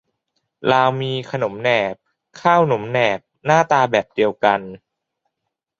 [0.71, 1.95] ลาวมี ขนมแหนบ
[2.41, 4.59] ข้าวหนมแหนบ หน้าตาแบบเดียวกัน